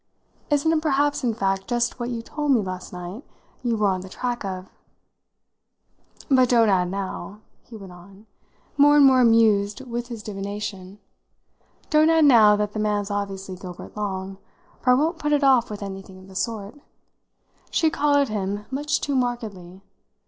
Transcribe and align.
Isn't 0.49 0.73
it 0.73 0.81
perhaps 0.81 1.23
in 1.23 1.35
fact 1.35 1.67
just 1.67 1.99
what 1.99 2.09
you 2.09 2.23
told 2.23 2.49
me 2.49 2.61
last 2.61 2.91
night 2.91 3.23
you 3.61 3.77
were 3.77 3.85
on 3.89 4.01
the 4.01 4.09
track 4.09 4.43
of? 4.43 4.65
But 6.27 6.49
don't 6.49 6.69
add 6.69 6.89
now," 6.89 7.41
he 7.65 7.75
went 7.77 7.91
on, 7.91 8.25
more 8.77 8.97
and 8.97 9.05
more 9.05 9.21
amused 9.21 9.81
with 9.81 10.07
his 10.07 10.23
divination, 10.23 10.97
"don't 11.91 12.09
add 12.09 12.25
now 12.25 12.55
that 12.55 12.73
the 12.73 12.79
man's 12.79 13.11
obviously 13.11 13.55
Gilbert 13.55 13.95
Long 13.95 14.39
for 14.79 14.89
I 14.89 14.95
won't 14.95 15.21
be 15.21 15.29
put 15.29 15.43
off 15.43 15.69
with 15.69 15.83
anything 15.83 16.17
of 16.17 16.27
the 16.27 16.35
sort. 16.35 16.79
She 17.69 17.91
collared 17.91 18.29
him 18.29 18.65
much 18.71 19.01
too 19.01 19.13
markedly. 19.15 19.83